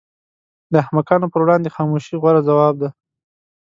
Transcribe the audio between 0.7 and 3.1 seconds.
د احمقانو پر وړاندې خاموشي غوره ځواب دی.